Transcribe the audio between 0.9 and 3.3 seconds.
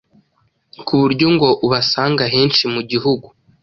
buryo ngo ubasanga henshi mu gihugu